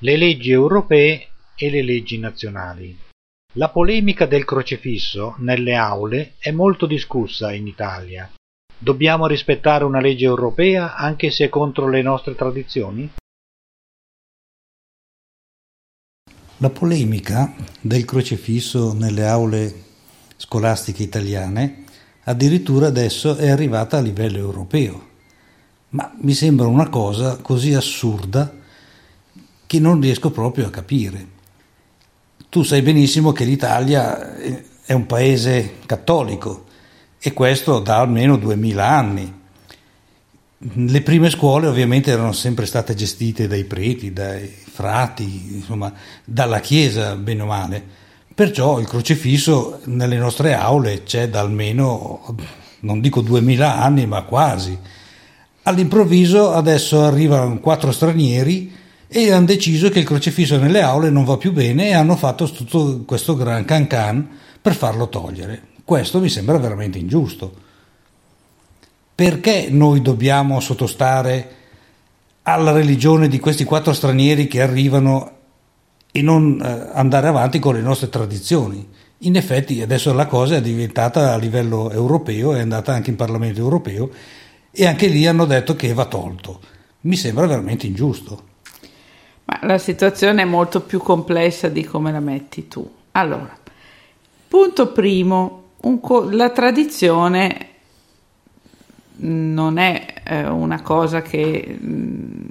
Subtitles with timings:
[0.00, 2.96] le leggi europee e le leggi nazionali.
[3.54, 8.30] La polemica del crocefisso nelle aule è molto discussa in Italia.
[8.78, 13.10] Dobbiamo rispettare una legge europea anche se è contro le nostre tradizioni?
[16.58, 19.84] La polemica del crocefisso nelle aule
[20.36, 21.84] scolastiche italiane
[22.24, 25.06] addirittura adesso è arrivata a livello europeo.
[25.90, 28.57] Ma mi sembra una cosa così assurda
[29.68, 31.26] che non riesco proprio a capire.
[32.48, 34.34] Tu sai benissimo che l'Italia
[34.82, 36.64] è un paese cattolico
[37.20, 39.30] e questo da almeno duemila anni.
[40.56, 45.92] Le prime scuole ovviamente erano sempre state gestite dai preti, dai frati, insomma,
[46.24, 47.84] dalla Chiesa, bene o male.
[48.34, 52.34] Perciò il crocifisso nelle nostre aule c'è da almeno,
[52.80, 54.76] non dico duemila anni, ma quasi.
[55.64, 58.77] All'improvviso adesso arrivano quattro stranieri
[59.08, 62.50] e hanno deciso che il crocifisso nelle aule non va più bene e hanno fatto
[62.50, 64.28] tutto questo gran can can
[64.60, 65.68] per farlo togliere.
[65.82, 67.66] Questo mi sembra veramente ingiusto.
[69.14, 71.56] Perché noi dobbiamo sottostare
[72.42, 75.32] alla religione di questi quattro stranieri che arrivano
[76.12, 78.86] e non eh, andare avanti con le nostre tradizioni?
[79.22, 83.58] In effetti adesso la cosa è diventata a livello europeo, è andata anche in Parlamento
[83.58, 84.10] europeo
[84.70, 86.60] e anche lì hanno detto che va tolto.
[87.00, 88.47] Mi sembra veramente ingiusto.
[89.48, 92.86] Ma la situazione è molto più complessa di come la metti tu.
[93.12, 93.56] Allora,
[94.46, 95.70] punto primo,
[96.02, 97.66] co- la tradizione
[99.20, 102.46] non è eh, una cosa che mh, mm,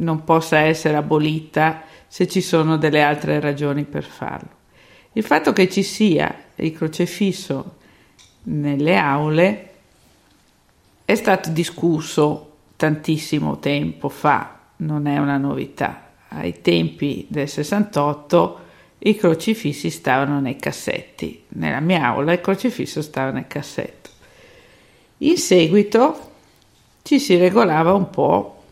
[0.00, 4.50] non possa essere abolita se ci sono delle altre ragioni per farlo.
[5.12, 7.76] Il fatto che ci sia il crocefisso
[8.44, 9.70] nelle aule
[11.04, 16.10] è stato discusso tantissimo tempo fa, non è una novità.
[16.34, 18.58] Ai tempi del 68
[18.98, 21.44] i crocifissi stavano nei cassetti.
[21.48, 24.10] Nella mia aula il crocifisso stava nel cassetto.
[25.18, 26.30] In seguito
[27.02, 28.62] ci si regolava un po'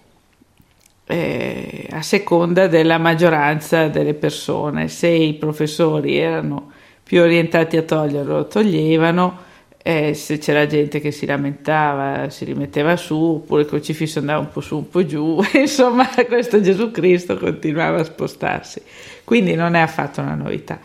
[1.06, 4.88] eh, a seconda della maggioranza delle persone.
[4.88, 6.70] Se i professori erano
[7.02, 9.48] più orientati a toglierlo, lo toglievano
[9.82, 14.50] eh, se c'era gente che si lamentava si rimetteva su, oppure il crocifisso andava un
[14.50, 18.82] po' su, un po' giù, insomma questo Gesù Cristo continuava a spostarsi.
[19.24, 20.78] Quindi non è affatto una novità.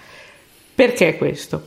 [0.74, 1.64] Perché questo?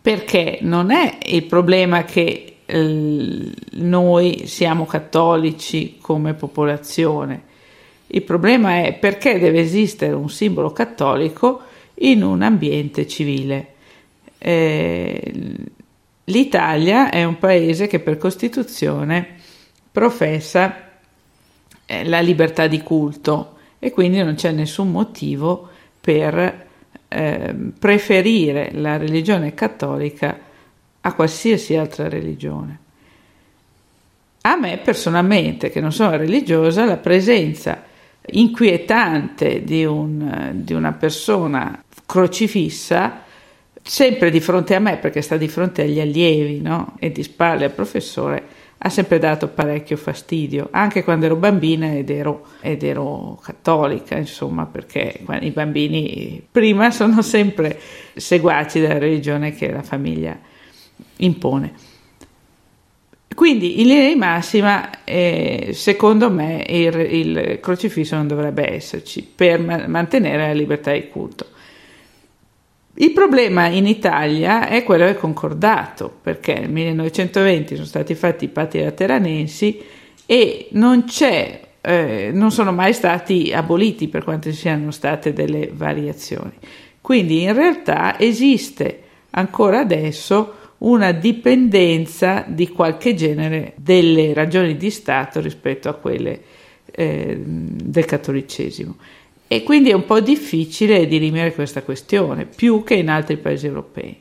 [0.00, 7.48] Perché non è il problema che eh, noi siamo cattolici come popolazione,
[8.12, 11.62] il problema è perché deve esistere un simbolo cattolico
[11.94, 13.74] in un ambiente civile.
[14.38, 15.32] Eh,
[16.24, 19.36] L'Italia è un paese che per Costituzione
[19.90, 20.88] professa
[21.86, 25.68] eh, la libertà di culto e quindi non c'è nessun motivo
[26.00, 26.66] per
[27.08, 30.38] eh, preferire la religione cattolica
[31.00, 32.78] a qualsiasi altra religione.
[34.42, 37.82] A me personalmente, che non sono religiosa, la presenza
[38.26, 43.24] inquietante di, un, di una persona crocifissa
[43.90, 46.94] sempre di fronte a me, perché sta di fronte agli allievi no?
[47.00, 48.46] e di spalle al professore,
[48.78, 54.66] ha sempre dato parecchio fastidio, anche quando ero bambina ed ero, ed ero cattolica, insomma,
[54.66, 57.80] perché i bambini prima sono sempre
[58.14, 60.38] seguaci della religione che la famiglia
[61.16, 61.72] impone.
[63.34, 69.58] Quindi in linea di massima, eh, secondo me, il, il, crocifisso non dovrebbe esserci per
[69.58, 71.49] ma- mantenere la libertà di culto.
[72.94, 78.48] Il problema in Italia è quello del concordato, perché nel 1920 sono stati fatti i
[78.48, 79.80] patti lateranensi
[80.26, 81.04] e non
[81.82, 86.52] eh, non sono mai stati aboliti per quanto ci siano state delle variazioni.
[87.00, 95.40] Quindi in realtà esiste ancora adesso una dipendenza di qualche genere delle ragioni di Stato
[95.40, 96.40] rispetto a quelle
[96.90, 98.96] eh, del cattolicesimo
[99.52, 104.16] e quindi è un po' difficile dirimere questa questione, più che in altri paesi europei.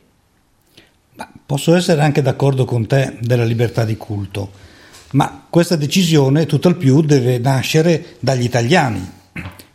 [1.46, 4.50] Posso essere anche d'accordo con te della libertà di culto,
[5.12, 9.08] ma questa decisione tutt'al più deve nascere dagli italiani,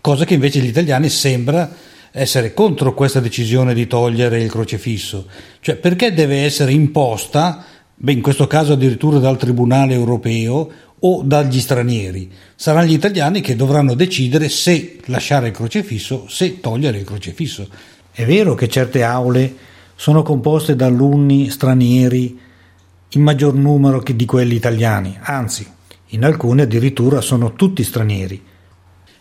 [0.01, 1.73] cosa che invece gli italiani sembra
[2.11, 5.29] essere contro questa decisione di togliere il crocefisso.
[5.61, 7.65] Cioè perché deve essere imposta,
[7.95, 10.69] beh, in questo caso addirittura dal Tribunale europeo,
[11.01, 12.31] o dagli stranieri.
[12.55, 17.69] Saranno gli italiani che dovranno decidere se lasciare il crocefisso, se togliere il crocefisso.
[18.11, 19.57] È vero che certe aule
[19.97, 22.39] sono composte da alunni stranieri
[23.11, 25.67] in maggior numero che di quelli italiani, anzi,
[26.09, 28.43] in alcune addirittura sono tutti stranieri.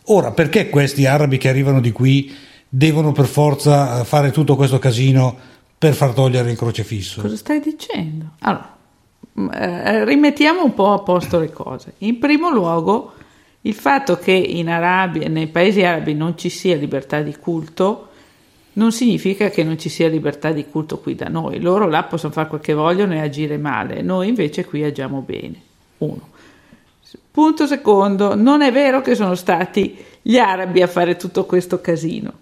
[0.07, 2.33] Ora, perché questi arabi che arrivano di qui
[2.67, 5.37] devono per forza eh, fare tutto questo casino
[5.77, 7.21] per far togliere il crocefisso?
[7.21, 8.31] Cosa stai dicendo?
[8.39, 8.75] Allora,
[9.53, 11.93] eh, rimettiamo un po' a posto le cose.
[11.99, 13.13] In primo luogo,
[13.61, 18.09] il fatto che in Arabia, nei paesi arabi non ci sia libertà di culto
[18.73, 21.59] non significa che non ci sia libertà di culto qui da noi.
[21.59, 25.61] Loro là possono fare quel che vogliono e agire male, noi invece qui agiamo bene.
[25.99, 26.31] Uno.
[27.31, 32.41] Punto secondo, non è vero che sono stati gli arabi a fare tutto questo casino.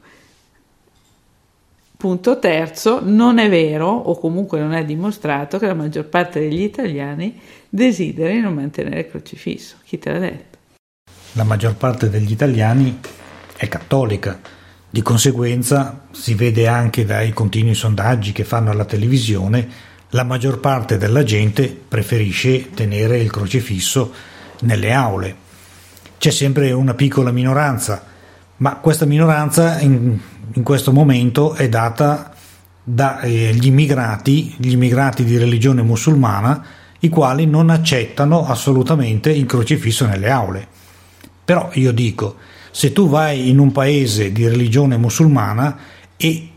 [2.02, 6.64] Punto terzo, non è vero, o comunque non è dimostrato, che la maggior parte degli
[6.64, 7.40] italiani
[7.70, 9.76] desideri non mantenere il crocifisso.
[9.84, 10.58] Chi te l'ha detto?
[11.34, 13.00] La maggior parte degli italiani
[13.56, 14.40] è cattolica
[14.90, 19.68] di conseguenza, si vede anche dai continui sondaggi che fanno alla televisione,
[20.10, 24.12] la maggior parte della gente preferisce tenere il crocifisso
[24.62, 25.36] nelle aule.
[26.18, 28.04] C'è sempre una piccola minoranza,
[28.58, 30.20] ma questa minoranza in,
[30.54, 32.34] in questo momento è data
[32.84, 36.66] dagli eh, immigrati, gli immigrati di religione musulmana,
[37.00, 40.68] i quali non accettano assolutamente il crocifisso nelle aule.
[41.44, 42.36] Però io dico,
[42.72, 45.78] se tu vai in un paese di religione musulmana
[46.18, 46.50] e,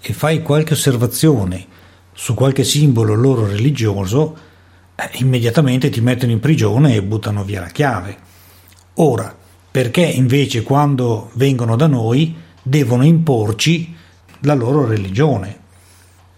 [0.00, 1.66] e fai qualche osservazione
[2.12, 4.36] su qualche simbolo loro religioso,
[4.94, 8.16] eh, immediatamente ti mettono in prigione e buttano via la chiave.
[8.94, 9.34] Ora,
[9.70, 13.94] perché invece quando vengono da noi devono imporci
[14.40, 15.58] la loro religione?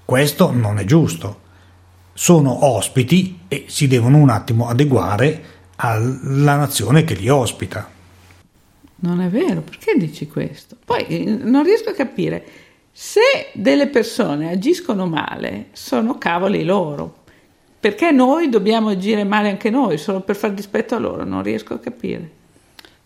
[0.05, 1.41] Questo non è giusto.
[2.13, 5.45] Sono ospiti e si devono un attimo adeguare
[5.77, 7.89] alla nazione che li ospita.
[8.97, 10.77] Non è vero, perché dici questo?
[10.85, 12.45] Poi eh, non riesco a capire.
[12.93, 13.21] Se
[13.55, 17.21] delle persone agiscono male, sono cavoli loro.
[17.81, 21.25] Perché noi dobbiamo agire male anche noi, solo per far dispetto a loro?
[21.25, 22.31] Non riesco a capire.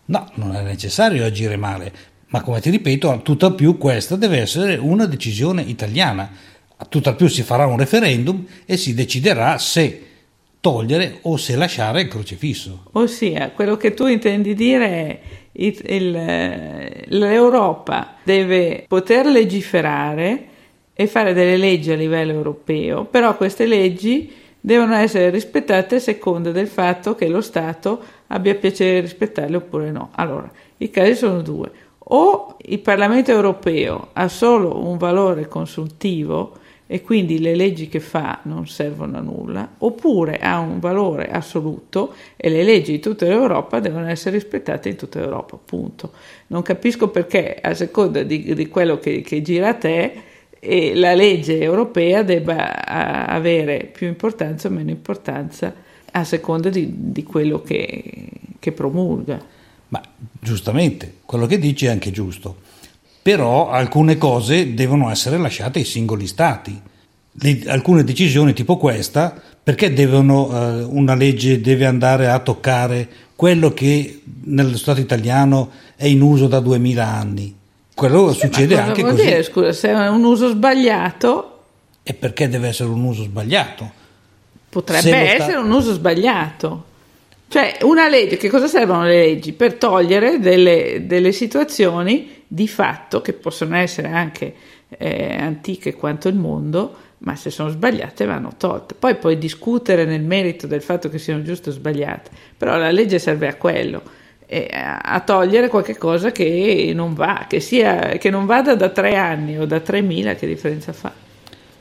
[0.05, 1.91] No, non è necessario agire male,
[2.29, 6.29] ma come ti ripeto, tutt'al più questa deve essere una decisione italiana.
[6.89, 10.03] Tutt'al più si farà un referendum e si deciderà se
[10.59, 12.83] togliere o se lasciare il crocifisso.
[12.93, 15.19] Ossia, quello che tu intendi dire è
[15.53, 20.45] il, il, l'Europa deve poter legiferare
[20.93, 26.51] e fare delle leggi a livello europeo, però queste leggi devono essere rispettate a seconda
[26.51, 30.09] del fatto che lo Stato abbia piacere di rispettarle oppure no.
[30.15, 31.71] Allora, i casi sono due.
[32.09, 36.57] O il Parlamento europeo ha solo un valore consultivo
[36.87, 42.13] e quindi le leggi che fa non servono a nulla, oppure ha un valore assoluto
[42.37, 46.13] e le leggi di tutta l'Europa devono essere rispettate in tutta l'Europa, punto.
[46.47, 50.13] Non capisco perché a seconda di, di quello che, che, gira a te
[50.59, 55.73] eh, la legge europea debba avere più importanza o meno importanza
[56.09, 59.55] a seconda di, di quello che, che promulga.
[59.89, 60.01] Ma
[60.39, 62.65] giustamente, quello che dici è anche giusto
[63.27, 66.81] però alcune cose devono essere lasciate ai singoli stati.
[67.33, 73.05] Le, alcune decisioni tipo questa, perché devono, eh, una legge deve andare a toccare
[73.35, 77.53] quello che nello Stato italiano è in uso da 2000 anni?
[77.93, 79.23] Quello sì, succede anche così.
[79.25, 81.63] Dire, scusa, se è un uso sbagliato...
[82.03, 83.91] E perché deve essere un uso sbagliato?
[84.69, 85.59] Potrebbe essere sta...
[85.59, 86.85] un uso sbagliato.
[87.49, 89.53] Cioè, una legge, che cosa servono le leggi?
[89.53, 94.53] Per togliere delle, delle situazioni di fatto, che possono essere anche
[94.89, 98.95] eh, antiche quanto il mondo, ma se sono sbagliate vanno tolte.
[98.95, 103.17] Poi puoi discutere nel merito del fatto che siano giuste o sbagliate, però la legge
[103.17, 104.01] serve a quello,
[104.45, 109.15] eh, a togliere qualche cosa che non va, che, sia, che non vada da tre
[109.15, 111.26] anni o da 3.000, che differenza fa?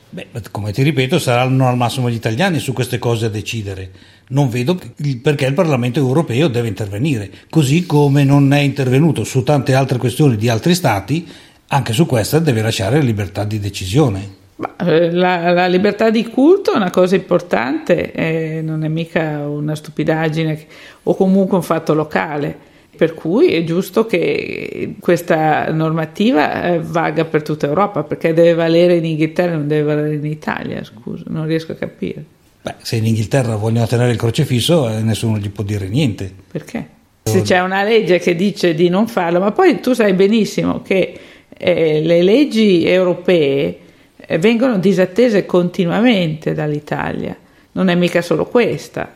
[0.08, 3.90] Beh, come ti ripeto, saranno al massimo gli italiani su queste cose a decidere.
[4.28, 4.78] Non vedo
[5.22, 10.36] perché il Parlamento europeo deve intervenire, così come non è intervenuto su tante altre questioni
[10.36, 11.26] di altri stati,
[11.68, 14.44] anche su questa deve lasciare libertà di decisione.
[14.78, 19.74] Eh, la, la, libertà di culto è una cosa importante, eh, non è mica una
[19.74, 20.66] stupidaggine
[21.02, 22.74] o comunque un fatto locale.
[22.96, 28.96] Per cui è giusto che questa normativa eh, valga per tutta Europa, perché deve valere
[28.96, 32.24] in Inghilterra e non deve valere in Italia, scusa, non riesco a capire.
[32.62, 36.32] Beh, se in Inghilterra vogliono tenere il crocefisso, eh, nessuno gli può dire niente.
[36.50, 36.88] Perché?
[37.22, 41.18] Se c'è una legge che dice di non farlo, ma poi tu sai benissimo che
[41.48, 43.78] eh, le leggi europee
[44.16, 47.36] eh, vengono disattese continuamente dall'Italia,
[47.72, 49.15] non è mica solo questa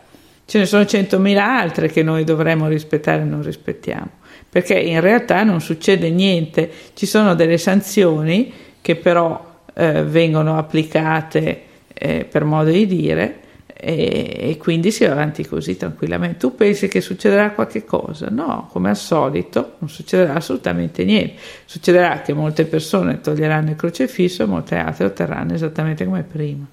[0.50, 4.10] ce ne sono 100.000 altre che noi dovremmo rispettare e non rispettiamo,
[4.48, 11.62] perché in realtà non succede niente, ci sono delle sanzioni che però eh, vengono applicate
[11.94, 13.38] eh, per modo di dire
[13.74, 16.38] e, e, quindi si va avanti così tranquillamente.
[16.38, 18.26] Tu pensi che succederà qualche cosa?
[18.28, 21.34] No, come al solito non succederà assolutamente niente.
[21.64, 26.66] Succederà che molte persone toglieranno il crocefisso e molte altre otterranno esattamente come prima.